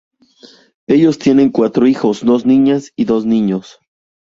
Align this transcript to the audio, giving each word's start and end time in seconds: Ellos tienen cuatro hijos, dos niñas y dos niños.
Ellos 0.87 1.19
tienen 1.19 1.51
cuatro 1.51 1.85
hijos, 1.85 2.25
dos 2.25 2.43
niñas 2.43 2.91
y 2.95 3.05
dos 3.05 3.23
niños. 3.27 3.77